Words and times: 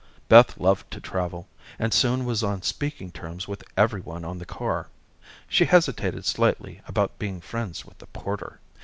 Beth 0.27 0.57
loved 0.57 0.89
to 0.89 0.99
travel, 0.99 1.47
and 1.77 1.93
soon 1.93 2.25
was 2.25 2.41
on 2.41 2.63
speaking 2.63 3.11
terms 3.11 3.47
with 3.47 3.63
every 3.77 4.01
one 4.01 4.25
on 4.25 4.39
the 4.39 4.47
car. 4.47 4.87
She 5.47 5.65
hesitated 5.65 6.25
slightly 6.25 6.81
about 6.87 7.19
being 7.19 7.39
friends 7.39 7.85
with 7.85 7.99
the 7.99 8.07
porter. 8.07 8.59